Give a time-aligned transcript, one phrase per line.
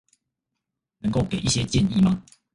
[0.97, 2.23] 能夠給一些建議嗎